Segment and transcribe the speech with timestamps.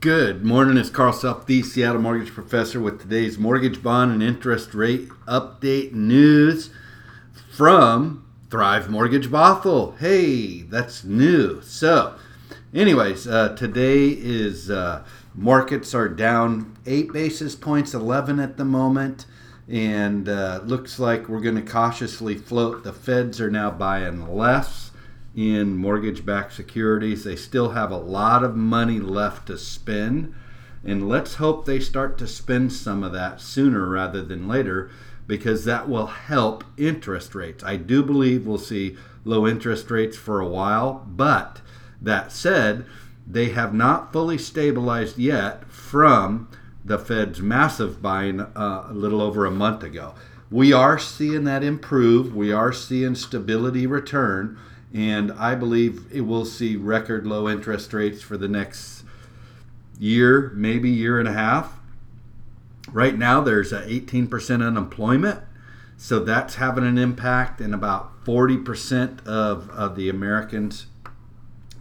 [0.00, 0.78] Good morning.
[0.78, 5.92] It's Carl Self, the Seattle Mortgage Professor, with today's mortgage bond and interest rate update
[5.92, 6.70] news
[7.52, 9.98] from Thrive Mortgage Bothell.
[9.98, 11.60] Hey, that's new.
[11.60, 12.14] So,
[12.72, 19.26] anyways, uh, today is uh, markets are down eight basis points, 11 at the moment,
[19.68, 22.84] and uh, looks like we're going to cautiously float.
[22.84, 24.89] The Feds are now buying less
[25.34, 27.24] in mortgage backed securities.
[27.24, 30.34] They still have a lot of money left to spend.
[30.84, 34.90] And let's hope they start to spend some of that sooner rather than later
[35.26, 37.62] because that will help interest rates.
[37.62, 41.60] I do believe we'll see low interest rates for a while, but
[42.00, 42.84] that said,
[43.26, 46.48] they have not fully stabilized yet from
[46.84, 50.14] the Fed's massive buying uh, a little over a month ago.
[50.50, 52.34] We are seeing that improve.
[52.34, 54.58] We are seeing stability return
[54.92, 59.04] and I believe it will see record low interest rates for the next
[59.98, 61.78] year, maybe year and a half.
[62.90, 65.40] Right now, there's a 18% unemployment,
[65.96, 70.86] so that's having an impact, and about 40% of, of the Americans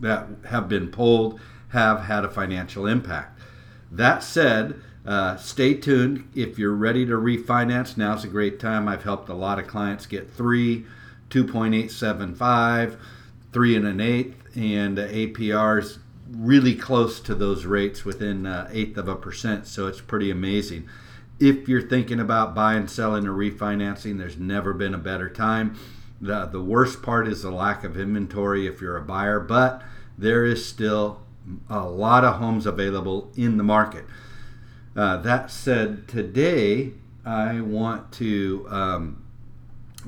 [0.00, 3.38] that have been polled have had a financial impact.
[3.90, 6.28] That said, uh, stay tuned.
[6.34, 8.88] If you're ready to refinance, now's a great time.
[8.88, 10.84] I've helped a lot of clients get three
[11.30, 12.98] 2.875,
[13.52, 15.98] three and an eighth, and APRs
[16.30, 19.66] really close to those rates within uh, eighth of a percent.
[19.66, 20.88] So it's pretty amazing.
[21.40, 25.78] If you're thinking about buying, selling, or refinancing, there's never been a better time.
[26.20, 29.82] The, the worst part is the lack of inventory if you're a buyer, but
[30.16, 31.20] there is still
[31.70, 34.04] a lot of homes available in the market.
[34.96, 36.92] Uh, that said, today
[37.24, 39.24] I want to um,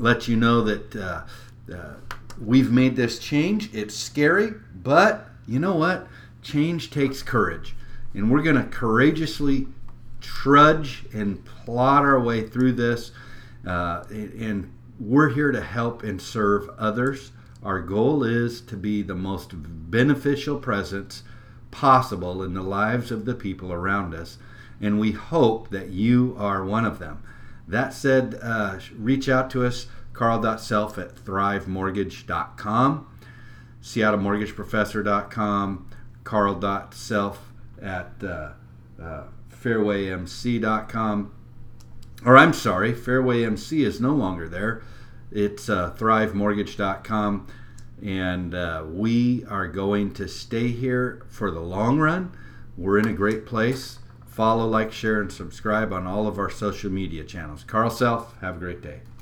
[0.00, 1.22] let you know that uh,
[1.72, 1.94] uh,
[2.42, 3.72] we've made this change.
[3.74, 6.08] It's scary, but you know what?
[6.42, 7.76] Change takes courage.
[8.14, 9.68] And we're going to courageously
[10.20, 13.12] trudge and plod our way through this.
[13.66, 17.32] Uh, and we're here to help and serve others.
[17.62, 21.22] Our goal is to be the most beneficial presence
[21.70, 24.38] possible in the lives of the people around us.
[24.80, 27.22] And we hope that you are one of them.
[27.70, 33.06] That said, uh, reach out to us, carl.self at thrivemortgage.com,
[33.80, 35.90] seattlemortgageprofessor.com,
[36.24, 38.50] carl.self at uh,
[39.00, 39.22] uh,
[39.52, 41.32] fairwaymc.com.
[42.26, 44.82] Or I'm sorry, Fairway MC is no longer there.
[45.30, 47.46] It's uh, thrivemortgage.com.
[48.02, 52.32] And uh, we are going to stay here for the long run.
[52.76, 54.00] We're in a great place.
[54.40, 57.62] Follow, like, share, and subscribe on all of our social media channels.
[57.62, 59.00] Carl Self, have a great day.